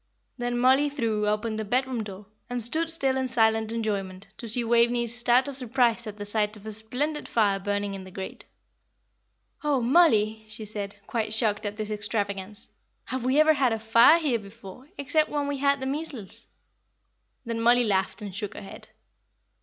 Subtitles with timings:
[0.39, 4.63] Then Mollie threw open the bedroom door, and stood still in silent enjoyment to see
[4.63, 8.45] Waveney's start of surprise at the sight of a splendid fire burning in the grate.
[9.63, 12.71] "Oh, Mollie!" she said, quite shocked at this extravagance,
[13.05, 16.47] "have we ever had a fire here before, except when we had the measles?"
[17.45, 18.87] Then Mollie laughed and shook her head.